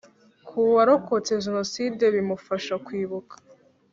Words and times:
Ku 0.47 0.59
warokotse 0.73 1.31
Genocide 1.45 2.05
bimufasha 2.15 2.73
kwibuka 2.85 3.35